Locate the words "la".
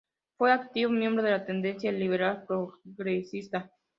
1.29-1.45